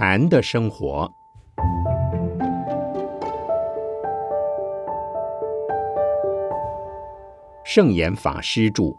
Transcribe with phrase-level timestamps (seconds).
[0.00, 1.12] 禅的生活，
[7.64, 8.96] 圣严法师著。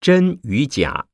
[0.00, 1.06] 真与假。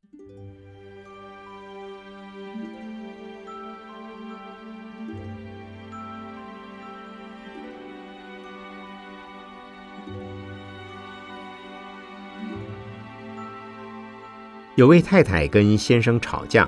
[14.81, 16.67] 有位太太跟先生吵架，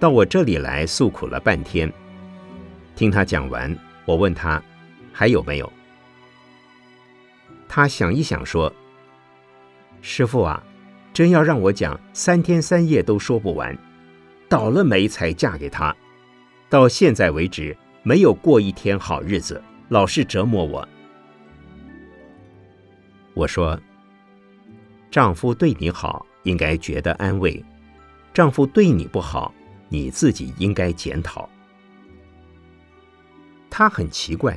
[0.00, 1.92] 到我这里来诉苦了半天。
[2.94, 3.76] 听他讲完，
[4.06, 4.62] 我问他
[5.12, 5.70] 还有没有。
[7.68, 8.72] 他想一想说
[10.00, 10.64] ：“师傅啊，
[11.12, 13.76] 真要让我讲，三天三夜都说不完。
[14.48, 15.94] 倒了霉才嫁给他，
[16.70, 20.88] 到现在为止没有过一天好日子，老是折磨我。”
[23.36, 23.78] 我说
[25.12, 27.62] ：“丈夫对你好。”应该觉得安慰，
[28.32, 29.52] 丈夫对你不好，
[29.88, 31.48] 你自己应该检讨。
[33.68, 34.56] 他很奇怪，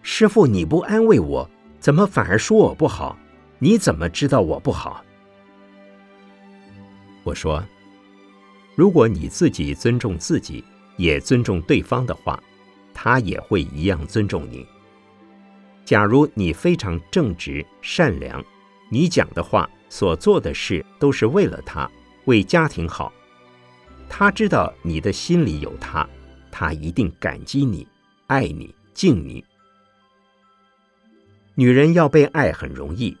[0.00, 3.16] 师傅你不安慰我，怎么反而说我不好？
[3.58, 5.04] 你怎么知道我不好？
[7.24, 7.62] 我说，
[8.74, 10.64] 如果你自己尊重自己，
[10.96, 12.42] 也尊重对方的话，
[12.94, 14.66] 他也会一样尊重你。
[15.84, 18.42] 假如你非常正直善良，
[18.90, 19.68] 你讲的话。
[19.92, 21.88] 所做的事都是为了他，
[22.24, 23.12] 为家庭好。
[24.08, 26.08] 他知道你的心里有他，
[26.50, 27.86] 他一定感激你、
[28.26, 29.44] 爱你、敬你。
[31.54, 33.14] 女人要被爱很容易，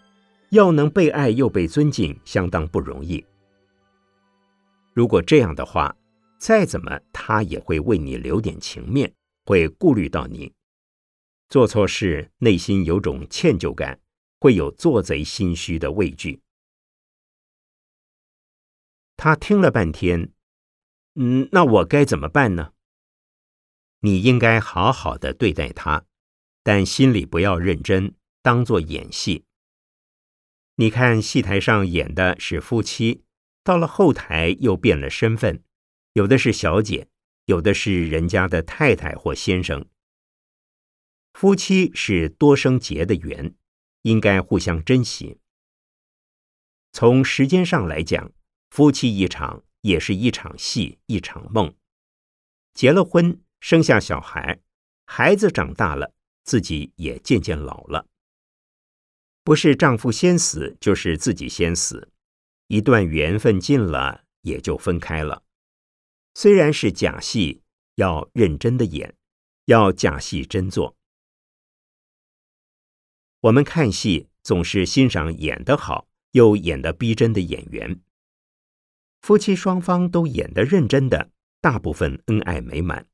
[0.48, 3.22] 要能被爱又被尊敬，相当不容易。
[4.94, 5.94] 如果这样的话，
[6.38, 9.12] 再怎么他也会为你留点情面，
[9.44, 10.50] 会顾虑到你。
[11.50, 14.00] 做错事，内心有种歉疚感，
[14.40, 16.40] 会有做贼心虚的畏惧。
[19.22, 20.32] 他听了半天，
[21.14, 22.72] 嗯，那我该怎么办呢？
[24.00, 26.06] 你应该好好的对待他，
[26.64, 29.44] 但心里不要认真，当做演戏。
[30.74, 33.22] 你看戏台上演的是夫妻，
[33.62, 35.62] 到了后台又变了身份，
[36.14, 37.06] 有的是小姐，
[37.44, 39.86] 有的是人家的太太或先生。
[41.32, 43.54] 夫妻是多生结的缘，
[44.02, 45.38] 应该互相珍惜。
[46.90, 48.32] 从时间上来讲。
[48.72, 51.74] 夫妻一场也是一场戏，一场梦。
[52.72, 54.62] 结了婚，生下小孩，
[55.04, 58.06] 孩子长大了，自己也渐渐老了。
[59.44, 62.10] 不是丈夫先死，就是自己先死。
[62.68, 65.42] 一段缘分尽了，也就分开了。
[66.32, 67.60] 虽然是假戏，
[67.96, 69.14] 要认真的演，
[69.66, 70.96] 要假戏真做。
[73.40, 78.00] 我们看戏总是欣赏演得好又演得逼真的演员。
[79.22, 83.06] 夫妻双方都演得认真的，大部分恩爱美满。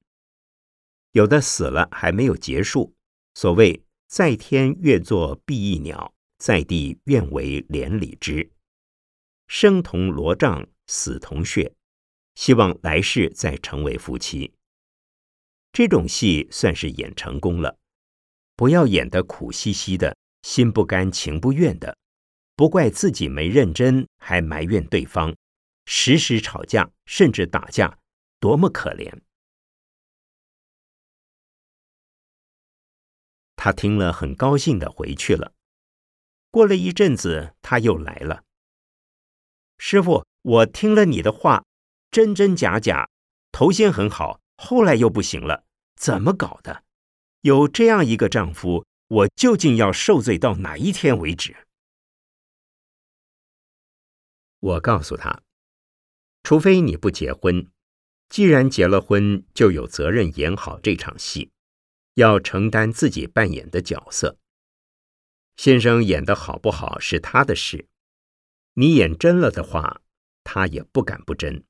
[1.12, 2.94] 有的死了还没有结束，
[3.34, 8.50] 所谓在天愿作比翼鸟，在地愿为连理枝，
[9.48, 11.74] 生同罗帐，死同穴，
[12.34, 14.54] 希望来世再成为夫妻。
[15.72, 17.76] 这种戏算是演成功了。
[18.56, 21.98] 不要演得苦兮兮的，心不甘情不愿的，
[22.56, 25.34] 不怪自己没认真，还埋怨对方。
[25.90, 27.98] 时时吵架，甚至打架，
[28.38, 29.22] 多么可怜！
[33.56, 35.54] 他听了，很高兴的回去了。
[36.50, 38.44] 过了一阵子，他又来了。
[39.78, 41.64] 师傅，我听了你的话，
[42.10, 43.08] 真真假假，
[43.50, 45.64] 头先很好，后来又不行了，
[45.96, 46.84] 怎么搞的？
[47.40, 51.66] 有这样一个丈夫，我究竟要受罪到哪一天为止？
[54.60, 55.42] 我告诉他。
[56.42, 57.70] 除非你不结婚，
[58.28, 61.50] 既然结了婚，就有责任演好这场戏，
[62.14, 64.38] 要承担自己扮演的角色。
[65.56, 67.86] 先生演的好不好是他的事，
[68.74, 70.00] 你演真了的话，
[70.44, 71.64] 他也不敢不真。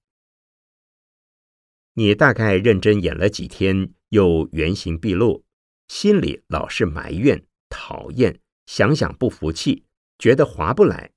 [1.95, 5.45] 你大概认真演了几天，又原形毕露，
[5.89, 9.85] 心里老是埋怨、讨厌，想想不服气，
[10.19, 11.11] 觉得划不来，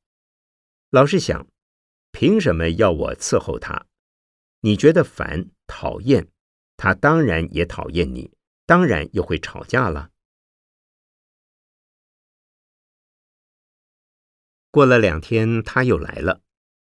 [0.89, 1.50] 老是想。
[2.21, 3.87] 凭什么要我伺候他？
[4.59, 6.27] 你觉得烦、讨厌，
[6.77, 8.31] 他当然也讨厌你，
[8.67, 10.11] 当然又会吵架了。
[14.69, 16.43] 过了两天，他又来了，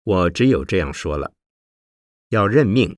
[0.02, 1.36] 我只有这样说了：
[2.30, 2.98] 要认命，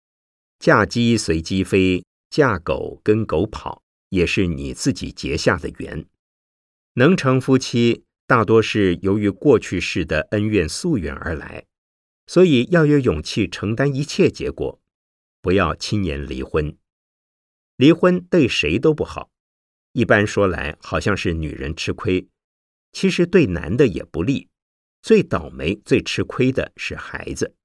[0.60, 6.06] 嫁鸡随鸡飞，嫁狗跟狗跑，也是你自己结下的缘。
[6.94, 11.66] 能成夫妻，大多是由于过去世的恩怨宿缘而来，
[12.26, 14.82] 所以要有勇气承担一切结果，
[15.42, 16.78] 不要轻言离婚。
[17.76, 19.32] 离婚对谁都不好，
[19.92, 22.28] 一般说来，好像是女人吃亏，
[22.92, 24.50] 其实对男的也不利。
[25.02, 27.56] 最倒霉、最吃亏的是孩子。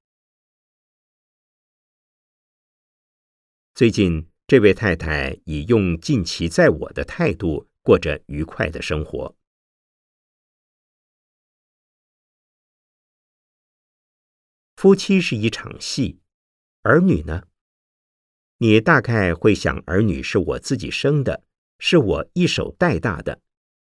[3.73, 9.38] 最近，这位太太以用尽其在我的态度过着愉快的生活。
[14.79, 16.21] 夫妻是一场戏，
[16.83, 17.43] 儿女呢？
[18.59, 21.43] 你大概会想，儿女是我自己生的，
[21.79, 23.41] 是我一手带大的，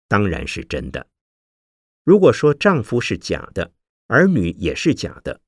[0.07, 1.07] 当然是真的。
[2.03, 3.71] 如果说丈夫是假的，
[4.07, 5.41] 儿女也是假的，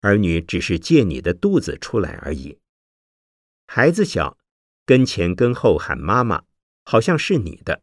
[0.00, 2.60] 儿女只是借你的肚子出来而已。
[3.66, 4.38] 孩子小，
[4.86, 6.44] 跟前跟后喊妈妈，
[6.84, 7.82] 好像是你的。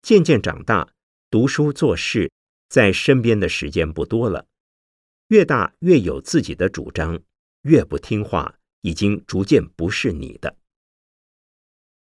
[0.00, 0.94] 渐渐长大，
[1.28, 2.30] 读书做事，
[2.68, 4.46] 在身边的时间不多了，
[5.28, 7.22] 越大越有自己的主张，
[7.62, 10.56] 越不听话，已经逐渐不是你的。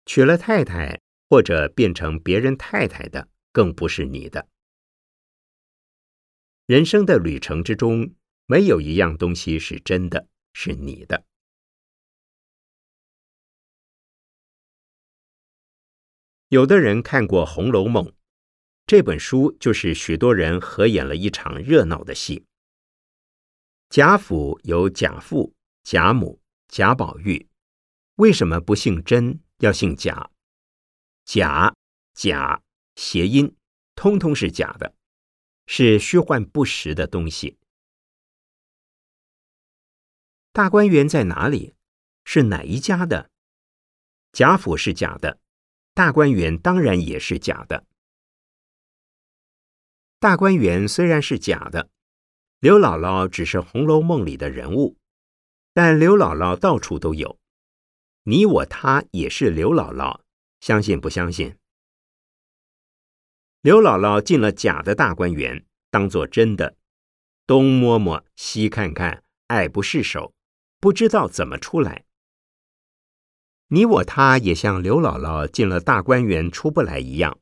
[0.05, 4.47] 娶了太太，或者变成别人太太的，更不是你的。
[6.65, 8.13] 人生的旅程之中，
[8.45, 11.25] 没有一样东西是真的，是你的。
[16.49, 18.05] 有的人看过《红楼梦》
[18.87, 22.45] 这本书，就是许多人合演了一场热闹的戏。
[23.89, 27.49] 贾府有贾父、贾母、贾宝玉，
[28.17, 30.29] 为什么不姓甄，要姓贾？
[31.25, 31.73] 贾、
[32.13, 32.61] 贾
[32.95, 33.55] 谐音，
[33.95, 34.93] 通通是假的。
[35.65, 37.57] 是虚幻不实的东西。
[40.51, 41.73] 大观园在哪里？
[42.25, 43.31] 是哪一家的？
[44.31, 45.39] 贾府是假的，
[45.95, 47.87] 大观园当然也是假的。
[50.19, 51.89] 大观园虽然是假的，
[52.61, 54.97] 刘姥姥只是《红楼梦》里的人物，
[55.73, 57.39] 但刘姥姥到处都有，
[58.23, 60.19] 你我他也是刘姥姥，
[60.59, 61.55] 相信不相信？
[63.61, 66.75] 刘姥姥进了假的大观园，当做真的，
[67.47, 70.33] 东摸摸西看看，爱不释手，
[70.81, 72.03] 不知道怎么出来。
[73.67, 77.39] 你我他也像刘姥姥进了大观园出不来一样，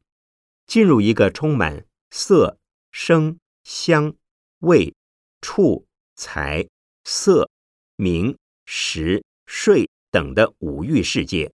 [0.68, 2.60] 进入一个充满色、
[2.92, 4.14] 声、香、
[4.60, 4.94] 味、
[5.42, 6.68] 触、财、
[7.04, 7.50] 色、
[7.96, 11.52] 名、食、睡等的五欲世界，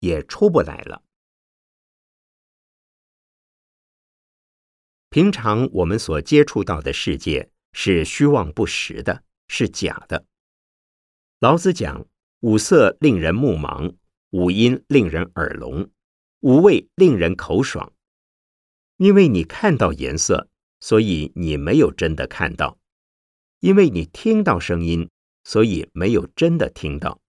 [0.00, 1.02] 也出不来了。
[5.08, 10.24] 平常我们所接触到的世界是虚妄不实的，是假的。
[11.38, 12.06] 老子讲：
[12.40, 13.96] 五色令人目盲，
[14.30, 15.90] 五音令人耳聋，
[16.40, 17.92] 五味令人口爽。
[18.96, 20.48] 因为你看到颜色，
[20.80, 22.78] 所以你没有真的看到；
[23.62, 25.08] 因为你听到声音，
[25.44, 27.20] 所以没有真的听到；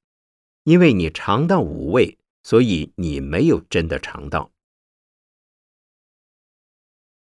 [0.64, 4.52] 因为你尝到五味，所以你没有真的尝到。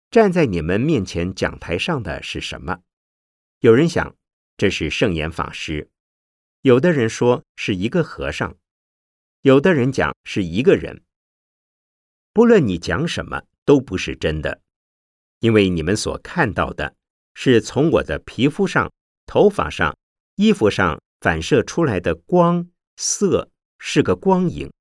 [0.09, 2.81] 站在你们面前讲台上的是什么？
[3.59, 4.15] 有人想
[4.57, 5.91] 这是圣严法师，
[6.61, 8.57] 有的人说是一个和尚，
[9.41, 11.03] 有的人讲是一个人。
[12.33, 14.59] 不论你讲什么，都不是真的，
[15.41, 16.95] 因为你们所看到的
[17.39, 18.91] 是从我的皮肤上、
[19.27, 19.95] 头发上、
[20.37, 24.73] 衣服上反射出来的光色，是个光影，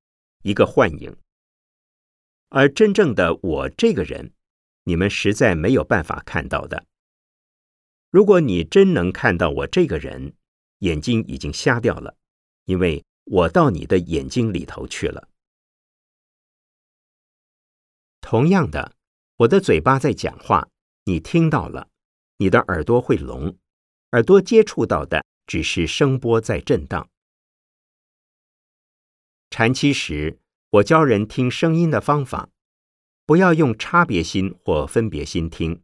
[0.42, 1.14] 一个幻影。
[2.48, 4.32] 而真正的我这个人。
[4.84, 6.86] 你们实在没有办法看到的。
[8.10, 10.32] 如果你真能看到我这个人，
[10.78, 12.16] 眼睛已经瞎掉了，
[12.66, 15.28] 因为我到你的眼睛里头去了。
[18.20, 18.94] 同样的，
[19.38, 20.68] 我的嘴巴在讲话，
[21.04, 21.88] 你听到了，
[22.38, 23.56] 你的耳朵会聋，
[24.12, 27.08] 耳朵接触到的只是声波在震荡。
[29.50, 30.38] 禅期时，
[30.70, 32.50] 我教人听声音的方法。
[33.24, 35.82] 不要用差别心或分别心听，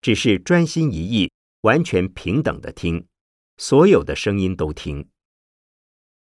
[0.00, 1.32] 只是专心一意、
[1.62, 3.08] 完全平等的听，
[3.56, 5.08] 所有的声音都听，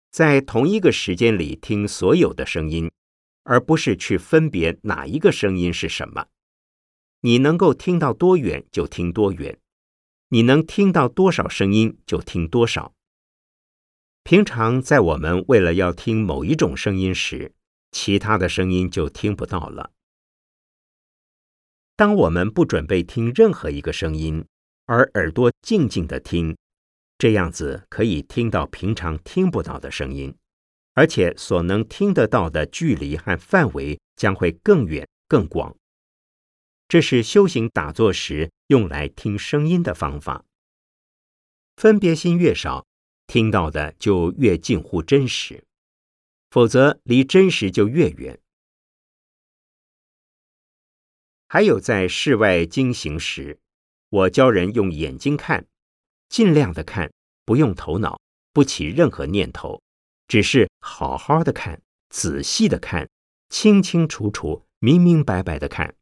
[0.09, 2.89] 在同一个时间里听所有的声音，
[3.43, 6.25] 而不是去分别哪一个声音是什么。
[7.21, 9.59] 你能够听到多远就听多远，
[10.29, 12.93] 你能听到多少声音就听多少。
[14.23, 17.53] 平常在我们为了要听某一种声音时，
[17.91, 19.91] 其他的声音就听不到了。
[21.95, 24.45] 当我们不准备听任何一个声音，
[24.85, 26.55] 而耳朵静静的听，
[27.17, 30.35] 这样子可以听到平常听不到的声音，
[30.93, 35.75] 而且所能听得到的距离和范围将会更远更广。
[36.87, 40.45] 这是修行打坐时用来听声音的方法。
[41.75, 42.87] 分别心越少，
[43.27, 45.65] 听到的就越近乎真实，
[46.49, 48.39] 否则离真实就越远。
[51.49, 53.59] 还有在室外经行时，
[54.09, 55.67] 我教人用眼睛看，
[56.29, 57.11] 尽量的看，
[57.45, 58.19] 不用头脑，
[58.53, 59.81] 不起任何念头，
[60.27, 63.09] 只是好好的看，仔细的看，
[63.49, 65.96] 清清楚楚、明明白白的看。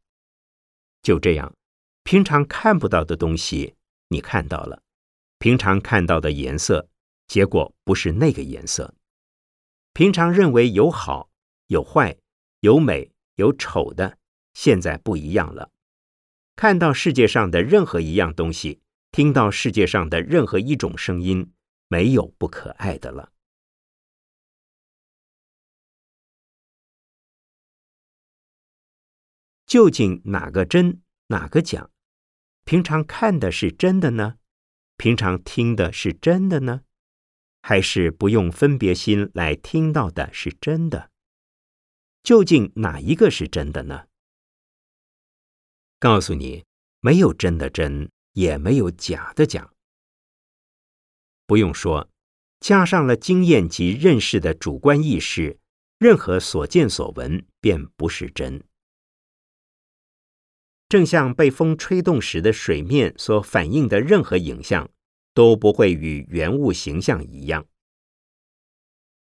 [1.06, 1.54] 就这样，
[2.02, 3.76] 平常看不到的东西
[4.08, 4.82] 你看到了，
[5.38, 6.88] 平常看到的颜色，
[7.28, 8.92] 结果不是那个颜色。
[9.92, 11.30] 平常认为有好、
[11.68, 12.16] 有坏、
[12.58, 14.18] 有美、有丑的。
[14.52, 15.70] 现在不一样了，
[16.56, 18.80] 看到世界上的任何一样东西，
[19.12, 21.52] 听到世界上的任何一种声音，
[21.86, 23.30] 没有不可爱的了。
[29.66, 31.90] 究竟哪个真，哪个假？
[32.64, 34.36] 平常看的是真的呢？
[34.96, 36.82] 平常听的是真的呢？
[37.62, 41.10] 还是不用分别心来听到的是真的？
[42.22, 44.06] 究竟哪一个是真的呢？
[45.98, 46.64] 告诉你，
[47.00, 49.72] 没有真的真，也没有假的假。
[51.46, 52.08] 不用说，
[52.60, 55.58] 加上了经验及认识的主观意识，
[55.98, 58.62] 任何所见所闻便不是真。
[60.88, 64.90] 正像被风吹动时的水面所反映的任何影像，
[65.34, 67.66] 都不会与原物形象一样。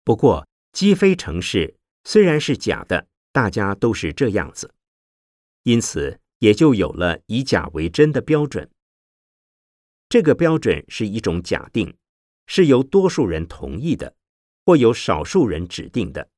[0.03, 4.73] 不过，鸡飞城市虽然是假的，大家都是这样子，
[5.63, 6.19] 因此。
[6.39, 8.69] 也就有了以假为真的标准。
[10.07, 11.97] 这个标准是一种假定，
[12.45, 14.13] 是由多数人同意的，
[14.63, 16.29] 或由少数人指定的，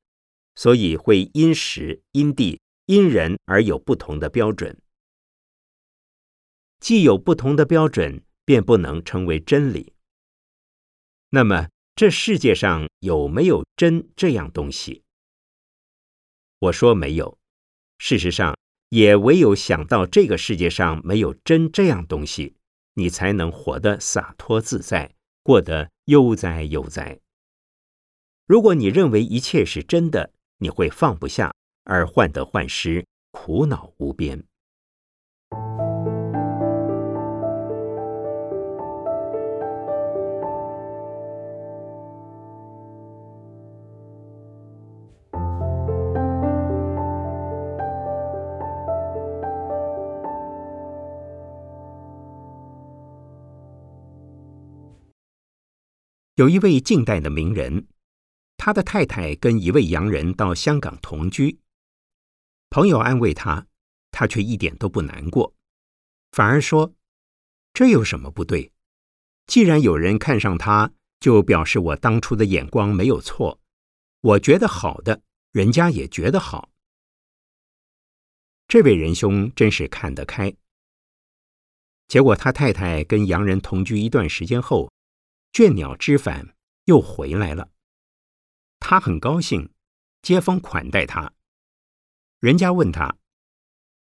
[0.54, 4.74] 所以会因时、因地、因人而有不同的标准。
[6.80, 9.92] 既有不同的标准，便不能成为真理。
[11.30, 15.02] 那么，这世界上有没有真这样东西？
[16.58, 17.38] 我说没有。
[17.98, 18.56] 事实上。
[18.90, 22.56] 也唯有想到这个世界上没有真这样东西，
[22.94, 27.20] 你才能活得洒脱自在，过得悠哉悠哉。
[28.46, 34.44] 如果你认为一切是真的，你会放不下，而患得患失，苦恼无边。
[56.40, 57.86] 有一位近代的名人，
[58.56, 61.60] 他的太太跟一位洋人到香港同居。
[62.70, 63.66] 朋友安慰他，
[64.10, 65.52] 他却一点都不难过，
[66.32, 66.94] 反而说
[67.74, 68.72] ：“这有什么不对？
[69.48, 73.60] 既然有人看上他，就表示我当初的眼光没有错。
[74.22, 75.20] 我觉得好的，
[75.52, 76.70] 人家也觉得好。”
[78.66, 80.56] 这位仁兄真是看得开。
[82.08, 84.90] 结果他太太跟洋人同居一段时间后。
[85.52, 86.54] 倦鸟知返，
[86.84, 87.70] 又回来了。
[88.78, 89.70] 他很高兴，
[90.22, 91.32] 接风款待他。
[92.38, 93.16] 人家问他：“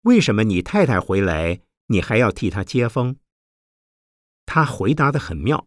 [0.02, 3.16] 为什么你太太回来，你还要替她接风？”
[4.46, 5.66] 他回答的很妙：“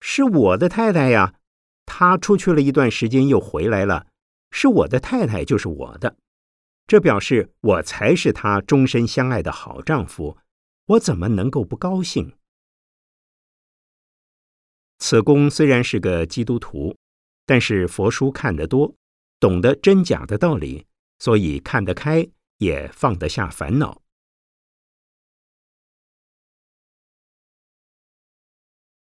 [0.00, 1.34] 是我的太太呀，
[1.84, 4.06] 她出去了一段时间又回来了，
[4.50, 6.16] 是我的太太就是我的，
[6.86, 10.38] 这表示我才是她终身相爱的好丈夫，
[10.86, 12.36] 我怎么能够不高兴？”
[14.98, 16.96] 此公虽然是个基督徒，
[17.44, 18.94] 但是佛书看得多，
[19.38, 20.86] 懂得真假的道理，
[21.18, 22.26] 所以看得开，
[22.58, 24.02] 也放得下烦恼。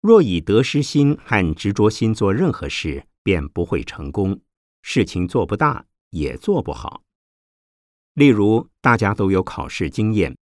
[0.02, 4.40] 若以得失心和执着心做任何事，便不会成功，
[4.82, 7.04] 事情做不大，也做不好。
[8.14, 10.38] 例如，大家都有考试经验，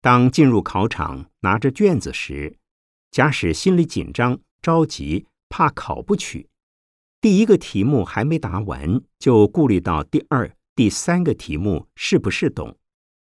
[0.00, 2.56] 当进入考场拿着卷子时，
[3.10, 4.40] 假使心里紧张。
[4.62, 6.48] 着急，怕考不取。
[7.20, 12.78] 第一个题目还没答完，就顾虑到第二、第三个题目是不是懂。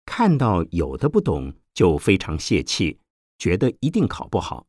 [0.06, 3.00] 看到有的不懂，就非常泄气，
[3.38, 4.68] 觉得一定考不好。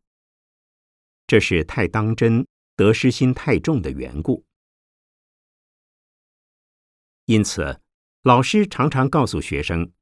[1.27, 4.45] 这是太当真、得失心太重的缘故。
[7.27, 7.81] 因此，
[8.23, 9.93] 老师常常告诉学生，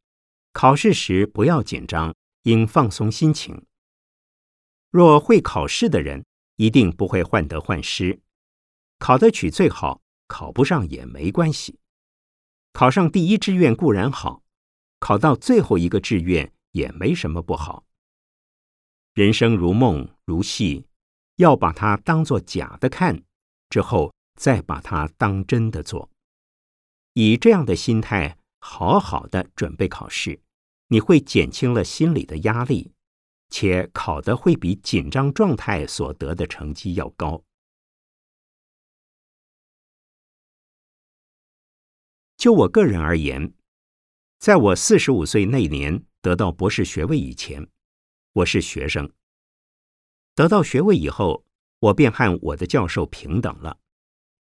[0.53, 3.65] 考试时不要紧张，应放松心情。
[4.91, 6.25] 若会考试的人，
[6.59, 8.21] 一定不会患得患失，
[8.99, 11.79] 考得取最好，考不上也没关系。
[12.73, 14.43] 考上第一志愿固然好，
[14.99, 17.85] 考到最后一个志愿也没什么不好。
[19.15, 20.87] 人生如梦如戏，
[21.37, 23.23] 要把它当作假的看，
[23.71, 26.11] 之后再把它当真的做。
[27.15, 30.41] 以这样的心态，好好的准备考试，
[30.89, 32.93] 你会减轻了心理的压力，
[33.51, 37.43] 且考的会比紧张状态所得的成绩要高。
[42.37, 43.53] 就我个人而言，
[44.39, 47.69] 在我四十五岁那年得到博士学位以前，
[48.33, 49.11] 我是学生。
[50.35, 51.45] 得到学位以后，
[51.81, 53.81] 我便和我的教授平等了。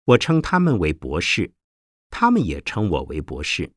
[0.04, 1.54] 我称他们为博士，
[2.10, 3.72] 他们也称我为博士。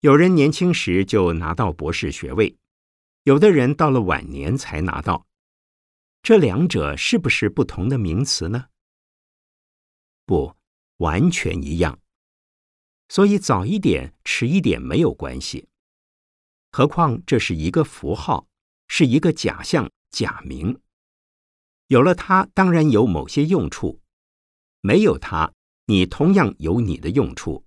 [0.00, 2.56] 有人年轻时就拿到博士学位，
[3.24, 5.26] 有的人到了晚年才拿到。
[6.22, 8.66] 这两者是不是不同的名词呢？
[10.26, 10.56] 不。
[11.00, 11.98] 完全一样，
[13.08, 15.66] 所以早一点、迟一点没有关系。
[16.72, 18.46] 何况这是一个符号，
[18.86, 20.78] 是一个假象、假名。
[21.86, 23.98] 有了它，当然有某些用处；
[24.82, 25.54] 没有它，
[25.86, 27.64] 你同样有你的用处。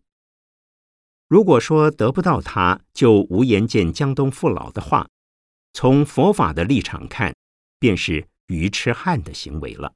[1.28, 5.10] 如果说得不到他，就无颜见江东父老的话，
[5.74, 7.36] 从佛法的立场看，
[7.80, 9.96] 便是愚痴汉的行为了。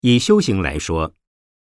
[0.00, 1.14] 以修行来说，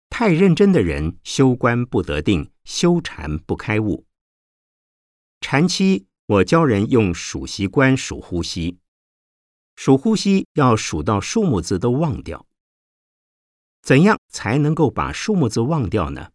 [0.10, 4.05] 太认真的人修观不得定，修禅不开悟。
[5.41, 8.79] 禅期，我教人用数息观数呼吸，
[9.75, 12.48] 数呼吸要数到数目字都忘掉。
[13.81, 16.31] 怎样才能够把数目字忘掉呢？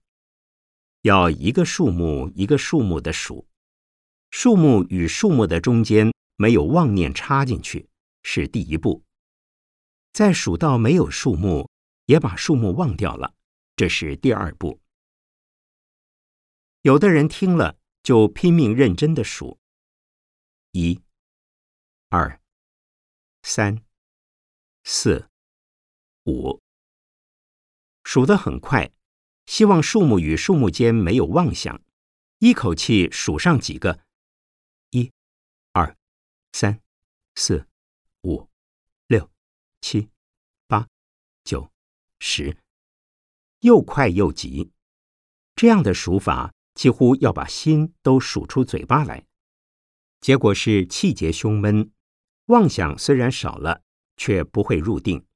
[1.03, 3.47] 要一个数目一个数目的数，
[4.31, 7.89] 数目与数目的中间没有妄念插进去，
[8.23, 9.03] 是第一步。
[10.13, 11.71] 再数到没有数目。
[12.07, 13.35] 也把数目忘掉了，
[13.75, 14.81] 这是第二步。
[16.83, 19.59] 有的人听了就拼命认真的数，
[20.71, 21.01] 一、
[22.11, 22.41] 二、
[23.43, 23.83] 三、
[24.85, 25.29] 四、
[26.27, 26.61] 五，
[28.07, 28.93] 数得很快，
[29.47, 31.83] 希望树木与树木间没有妄想，
[32.39, 33.99] 一口气数上几个，
[34.91, 35.11] 一、
[35.73, 35.97] 二、
[36.53, 36.81] 三、
[37.35, 37.67] 四、
[38.23, 38.49] 五、
[39.09, 39.29] 六、
[39.81, 40.09] 七、
[40.69, 40.87] 八、
[41.43, 41.69] 九。
[42.21, 42.57] 十，
[43.61, 44.71] 又快又急，
[45.57, 49.27] 这样的数法几乎要把心都数出嘴巴来，
[50.21, 51.91] 结果是气结胸闷，
[52.47, 53.83] 妄想虽然少了，
[54.17, 55.27] 却不会入定。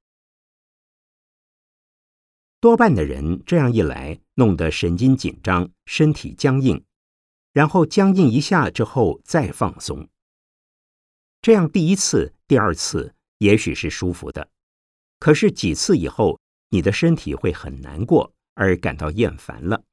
[2.61, 6.81] 多半的人这样一来，弄得神经紧张，身体僵硬，
[7.51, 10.07] 然后僵硬一下之后再放松。
[11.41, 14.49] 这样第一次、第二次也许是舒服的，
[15.19, 16.39] 可是几次以后。
[16.73, 19.83] 你的身体会很难过，而感到厌烦了。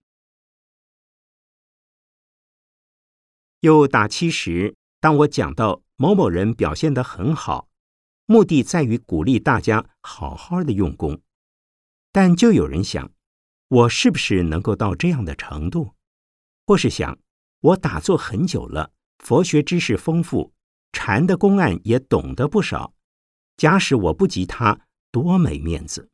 [3.58, 7.68] 又打七时，当我讲到某某人表现得很好，
[8.26, 11.20] 目的在于鼓励大家好好的用功，
[12.12, 13.12] 但就有人想，
[13.68, 15.94] 我是不是能够到这样的程度？
[16.66, 17.18] 或是想，
[17.60, 20.52] 我打坐很久了，佛学知识丰富，
[20.92, 22.94] 禅的公案也懂得不少，
[23.56, 26.08] 假使我不及他，多没面子。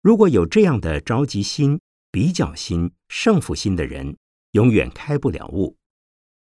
[0.00, 4.16] 如果有这样的着急心、比较心、胜负心的人，
[4.50, 5.76] 永远开不了悟。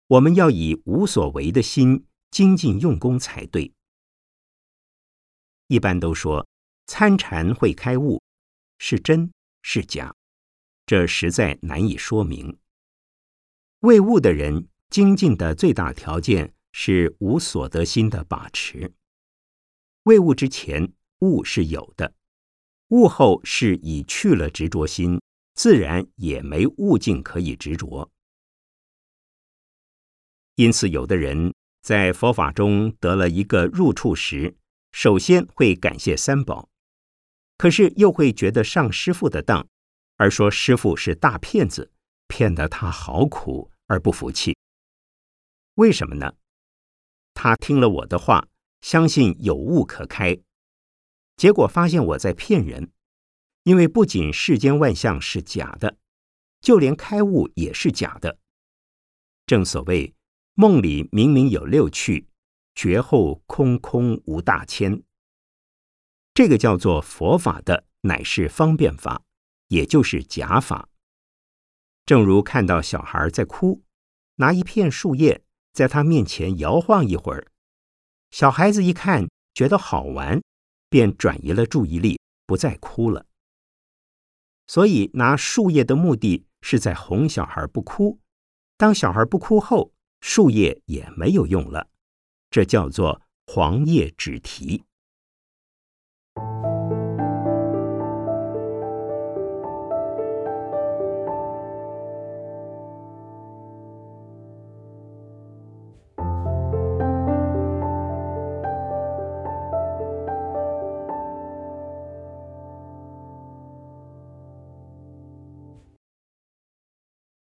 [0.06, 3.72] 我们要以无所为的心精进用功才对。
[5.66, 6.46] 一般都说
[6.86, 8.20] 参禅会开悟，
[8.78, 10.14] 是真是假？
[10.84, 12.58] 这实在难以说明。
[13.80, 18.92] 未悟的人精进的最大条件是无所得心的把持。
[20.04, 22.14] 未悟之前，悟是有的。
[22.88, 25.20] 悟后是已去了执着心，
[25.54, 28.10] 自然也没悟境可以执着。
[30.56, 34.54] 因此，有的人在佛法中得了一个入处时，
[34.90, 36.68] 首先会感谢三宝，
[37.62, 39.68] 可是又会觉得上师傅的当，
[40.16, 41.92] 而说师傅是大骗子，
[42.26, 44.56] 骗得他好苦而不服气。
[45.74, 46.34] 为什么呢？
[47.34, 48.48] 他听了我的话，
[48.80, 50.36] 相信有悟可开。
[51.36, 52.90] 结果发现我在骗人，
[53.62, 55.96] 因为不仅世间万象是假的，
[56.60, 58.40] 就连开悟也是假的。
[59.46, 60.12] 正所谓
[60.54, 62.26] 梦里明明有六趣，
[62.74, 65.00] 觉后空空无大千。
[66.34, 69.22] 这个叫做佛法的，乃是方便法，
[69.68, 70.88] 也就是假法。
[72.06, 73.82] 正如看到小孩在哭，
[74.36, 77.46] 拿一片树叶在他面前摇晃一会儿，
[78.30, 80.42] 小孩子一看觉得好玩，
[80.88, 83.26] 便转移了注意力，不再哭了。
[84.66, 88.18] 所以拿树叶的目的是在哄小孩不哭。
[88.78, 89.92] 当小孩不哭后，
[90.22, 91.88] 树叶也没有用了。
[92.50, 94.84] 这叫做黄叶止啼。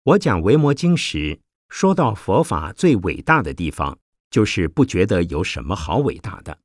[0.08, 6.58] 我讲《维摩经》时，说到佛法最伟大的地方，就是不觉得有什么好伟大的。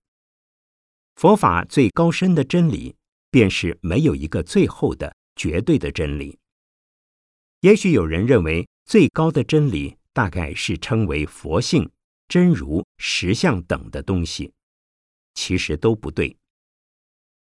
[1.17, 2.95] 佛法最高深的真理，
[3.33, 6.39] 便是没有一个最后的绝对的真理。
[7.63, 11.91] 也许有人认为最高的真理，大概是称为佛性、
[12.29, 14.53] 真如、实相等的东西，
[15.35, 16.37] 其实都不对。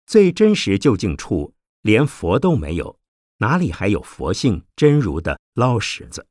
[0.06, 2.98] 最真实究竟处，连佛都没有。
[3.42, 6.24] 哪里还有佛性真如的捞石子？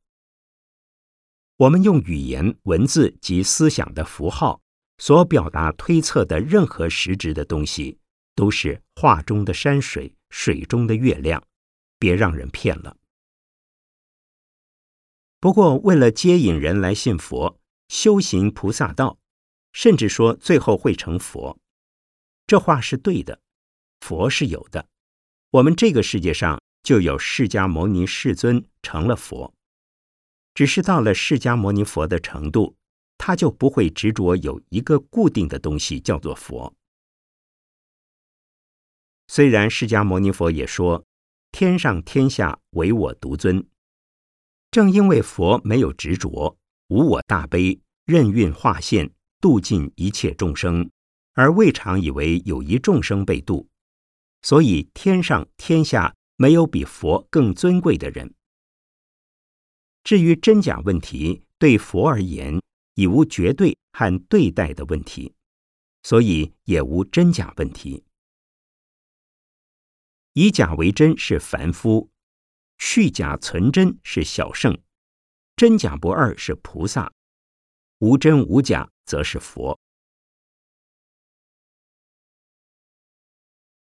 [1.57, 4.61] 我们用语言、文字及思想的符号
[4.97, 7.99] 所表达推测的任何实质的东西，
[8.33, 11.43] 都是画中的山水、水中的月亮，
[11.99, 12.95] 别让人骗了。
[15.41, 19.19] 不过，为了接引人来信佛、修行菩萨道，
[19.73, 21.59] 甚至说最后会成佛，
[22.47, 23.41] 这话是对的。
[23.99, 24.87] 佛是有的，
[25.49, 26.61] 我们这个世界上。
[26.83, 29.53] 就有释迦牟尼世尊成了佛，
[30.53, 32.75] 只是到了释迦牟尼佛的程度，
[33.17, 36.73] 他就不会执着有一个固定的东西叫做佛。
[39.27, 41.05] 虽然释迦牟尼佛也说
[41.51, 43.65] 天上天下唯我独尊，
[44.71, 50.89] 正因为佛没有执着，无我大悲，任运化现，度尽一切众生，
[51.33, 53.69] 而未尝以为有一众生被度，
[54.41, 56.15] 所以天上天下。
[56.41, 58.33] 没有比佛更尊贵的人。
[60.03, 62.59] 至于真假问题，对佛而言
[62.95, 65.35] 已无绝对和对待的问题，
[66.01, 68.03] 所以也无真假问题。
[70.33, 72.09] 以假为真是凡夫，
[72.79, 74.75] 去假存真是小圣，
[75.55, 77.13] 真假不二是菩萨，
[77.99, 79.79] 无真无假则是佛。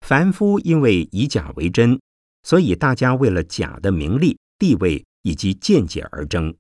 [0.02, 2.00] 凡夫因为以假为真。
[2.46, 6.56] 所以，大家为了假的名利、地位以及见解而争。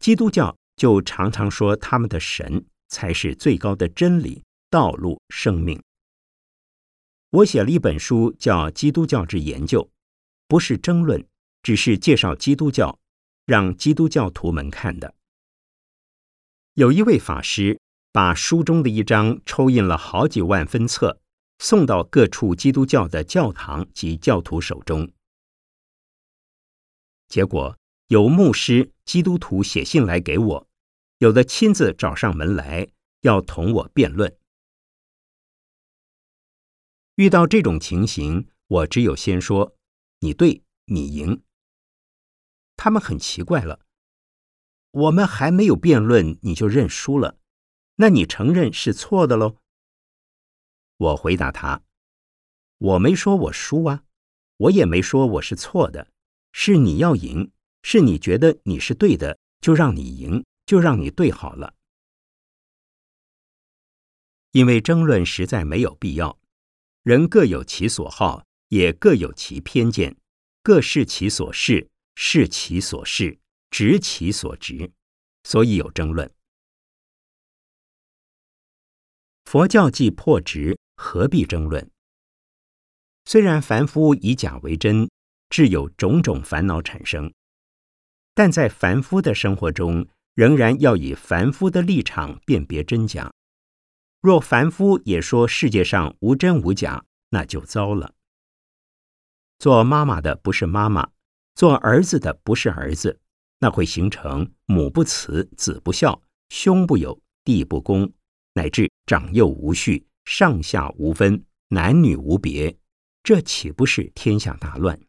[0.00, 5.80] 基督教就常常说，他们的神才是最高的真理、道路、生命。
[7.30, 9.82] 我写了一本书，叫《基督教之研究》，
[10.48, 11.24] 不是争论，
[11.62, 12.98] 只是介绍基督教，
[13.46, 15.14] 让基督教徒们看的。
[16.72, 17.78] 有一位法师
[18.10, 21.20] 把书中的一章抽印了好几万分册。
[21.58, 25.10] 送到各处基督教的教堂及教徒手中，
[27.28, 30.68] 结果有牧师、基督徒写信来给我，
[31.18, 32.88] 有的亲自找上门来
[33.20, 34.36] 要同我辩论。
[37.14, 39.76] 遇到这种情形，我只有先说
[40.20, 41.42] ：“你对，你赢。”
[42.76, 43.80] 他们很奇怪了，
[44.90, 47.38] 我们还没有辩论你就认输了，
[47.96, 49.56] 那你承认是错的喽？
[50.96, 51.82] 我回答他
[52.78, 54.04] ：“我没说我输啊，
[54.58, 56.08] 我也没说我是错的，
[56.52, 57.50] 是你要赢，
[57.82, 61.74] 是你觉得你是对的，就让你赢，就让你对好了。
[64.52, 66.38] 因为争论实在没有必要，
[67.02, 70.16] 人各有其所好，也各有其偏见，
[70.62, 73.36] 各视其所视，视其所视，
[73.70, 74.92] 执其所执，
[75.42, 76.32] 所以有争论。
[79.44, 81.90] 佛教既破执。”何必争论？
[83.24, 85.08] 虽然凡夫以假为真，
[85.48, 87.32] 致有种种烦恼产生，
[88.34, 93.32] 但在凡夫的生活中，仍然要以凡夫的立场辨别真假。
[94.20, 98.14] 若凡夫也说世界上无真无假，那就糟了。
[99.58, 101.10] 做妈妈的不是妈妈，
[101.54, 103.20] 做儿子的不是儿子，
[103.60, 108.12] 那会形成母不慈，子不孝，兄不友，弟不恭，
[108.54, 110.06] 乃至长幼无序。
[110.24, 112.76] 上下无分，男女无别，
[113.22, 115.00] 这岂不是天下大乱？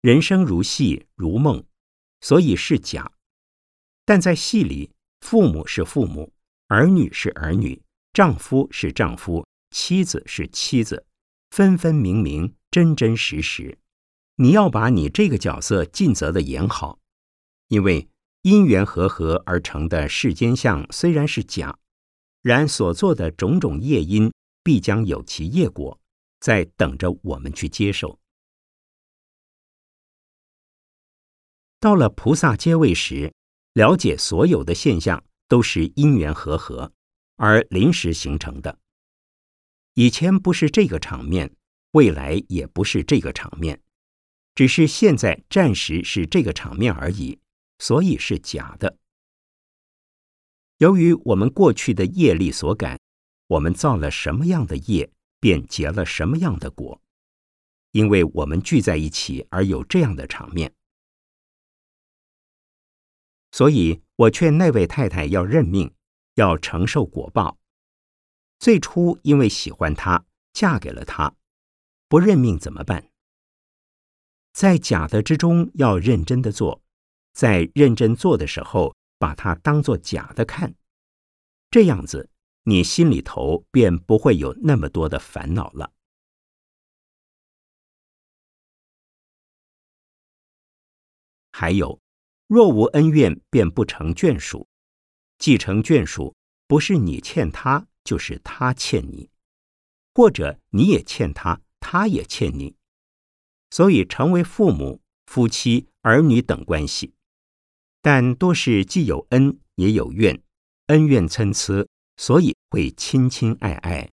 [0.00, 1.64] 人生如戏如梦，
[2.20, 3.12] 所以是假。
[4.04, 6.32] 但在戏里，父母是父母，
[6.68, 7.82] 儿女是儿女，
[8.12, 11.06] 丈夫是丈夫，妻子是妻子，
[11.50, 13.78] 分分明明，真真实实。
[14.36, 16.98] 你要把你这个角色尽责的演好，
[17.68, 18.08] 因为
[18.44, 21.78] 因缘和合而成的世间相虽然是假，
[22.42, 24.30] 然所做的种种业因
[24.62, 25.98] 必将有其业果，
[26.40, 28.20] 在等着我们去接受。
[31.80, 33.32] 到了菩萨阶位时，
[33.72, 36.92] 了解所有的现象都是因缘和合
[37.36, 38.78] 而临时形成的。
[39.94, 41.56] 以前不是这个场面，
[41.92, 43.80] 未来也不是这个场面，
[44.54, 47.38] 只是现在暂时是这个场面而已。
[47.78, 48.98] 所以是假的。
[50.78, 53.00] 由于我们过去的业力所感，
[53.46, 55.10] 我们造了什么样的业，
[55.40, 57.00] 便结了什么样的果。
[57.92, 60.74] 因为我们聚在一起而有这样的场面，
[63.52, 65.94] 所以我劝那位太太要认命，
[66.34, 67.56] 要承受果报。
[68.58, 71.36] 最初因为喜欢他，嫁给了他，
[72.08, 73.12] 不认命怎么办？
[74.52, 76.83] 在假的之中，要认真的做。
[77.34, 80.74] 在认真做的时候，把它当作假的看，
[81.68, 82.30] 这样子
[82.62, 85.92] 你心里头便不会有那么多的烦恼了。
[91.50, 92.00] 还有，
[92.46, 94.66] 若无恩怨，便不成眷属；
[95.38, 96.36] 既成眷属，
[96.68, 99.28] 不是你欠他，就是他欠你，
[100.14, 102.76] 或者你也欠他，他也欠你，
[103.70, 107.12] 所以成为父母、夫妻、儿女等关系。
[108.04, 110.38] 但多是既有恩也有怨，
[110.88, 111.86] 恩怨参差，
[112.18, 114.10] 所以会亲亲爱爱，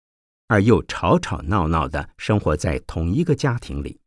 [0.49, 4.01] 而又吵吵闹闹的生活在同一个家庭里。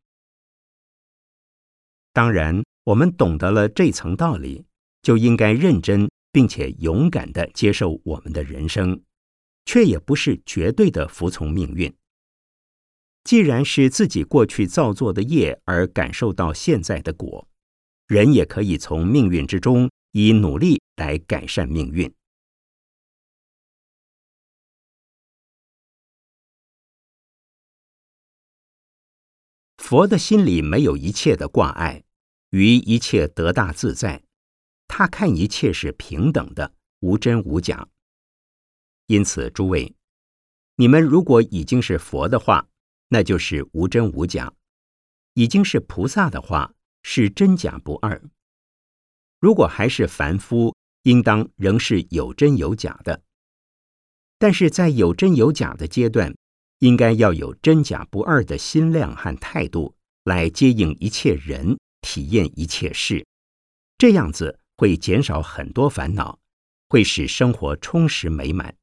[2.12, 4.66] 当然，我们懂得了这层道理，
[5.00, 9.00] 就应该认真并且勇敢的接受我们的人生，
[9.64, 11.90] 却也不是绝对的服从命运。
[13.24, 17.48] 既然是自己过去造作的业而感受到现在的果。
[18.10, 22.12] 人也可以从命运之中以努力来改善命运。
[29.76, 32.02] 佛的心里没有一切的挂碍，
[32.50, 34.24] 于一切得大自在。
[34.88, 37.88] 他看一切是平等的，无真无假。
[39.06, 39.94] 因此，诸位，
[40.74, 42.68] 你们如果已经是佛的话，
[43.10, 44.52] 那就是无真无假；
[45.34, 46.74] 已经是菩萨的话。
[47.02, 48.22] 是真假不二。
[49.40, 53.22] 如果还是凡夫，应当仍是有真有假的。
[54.38, 56.34] 但是在有真有假的阶段，
[56.78, 63.26] 应该要有真假不二的心量和态度来接应一切人，体验一切事。
[63.98, 66.38] 这样子会减少很多烦恼，
[66.88, 68.74] 会使生活充实美满。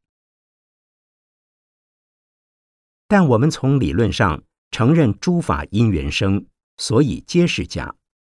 [3.08, 6.46] 但我们从理论上承认诸法因缘生，
[6.78, 7.96] 所以皆是假。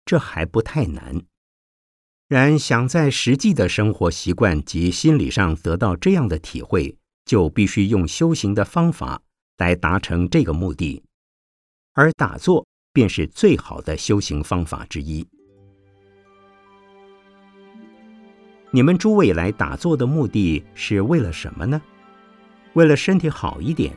[0.10, 1.22] 这还不太难，
[2.28, 9.22] 然想在实际的生活习惯及心理上得到这样的体会，就必须用修行的方法
[9.60, 11.04] 来达成这个目的，
[11.94, 15.24] 而打坐便是最好的修行方法之一。
[18.72, 21.80] 你们诸位来打坐的目的是为了什么呢？
[22.74, 23.96] 为了身体好一点，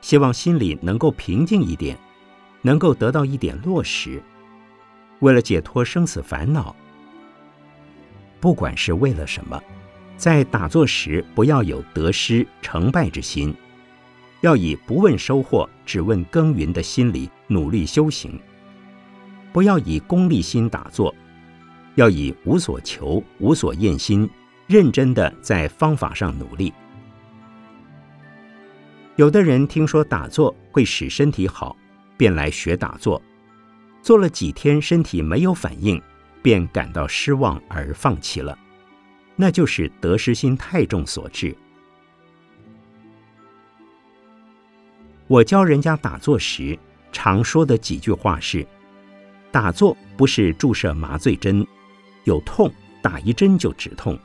[0.00, 1.96] 希望心里能够平静一点，
[2.62, 4.20] 能够得到一点落实。
[5.20, 6.74] 为了解脱生死烦恼，
[8.40, 9.62] 不管是为了什么，
[10.16, 13.54] 在打坐时不要有得失成败之心，
[14.42, 18.38] 要以不问收获，只问耕耘的心理努力修行。
[19.52, 21.14] 不要以功利心打坐，
[21.94, 24.28] 要以无所求、无所厌心，
[24.66, 26.72] 认真的在方法上努力。
[29.16, 31.74] 有的人听说打坐会使身体好，
[32.18, 33.20] 便来学打坐。
[34.06, 36.00] 做了几天，身体没有反应，
[36.40, 38.56] 便感到失望而放弃了，
[39.34, 41.52] 那就是得失心太重所致。
[45.26, 46.78] 我教人家打坐时，
[47.10, 48.64] 常说的几句话是：
[49.50, 51.66] 打坐不是注射麻醉针，
[52.22, 54.16] 有痛打一针就止痛；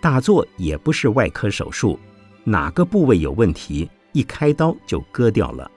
[0.00, 1.96] 打坐也不是外科手术，
[2.42, 5.70] 哪个部位有问题，一开刀就割掉了。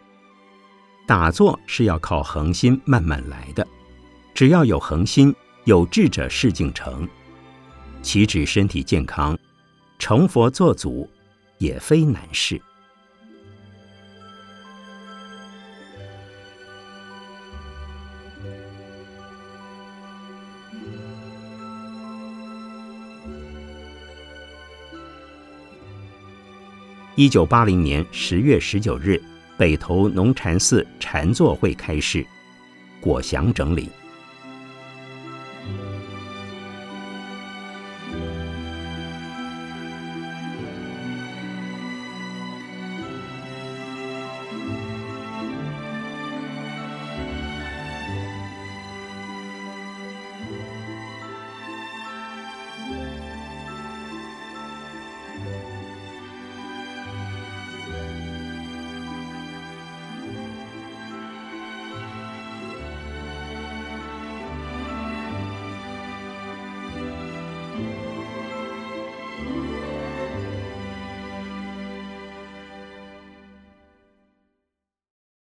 [1.10, 3.68] 打坐是要靠恒心慢慢来的，
[4.36, 5.34] 只要有恒心，
[5.66, 7.10] 有志者事竟成。
[8.04, 9.36] 岂止身体健康，
[9.98, 11.10] 成佛做祖
[11.58, 12.62] 也非难事。
[27.16, 29.20] 一九八零年十月十九日。
[29.60, 32.26] 北投农禅寺禅坐会开示，
[33.02, 33.90] 果祥整理。